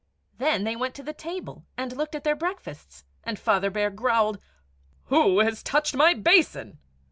[0.39, 4.39] Then they went to the table and looked at their breakfasts, and Father Bear growled,
[5.09, 6.79] "WHO HAS TOUCHED MY BASIN?"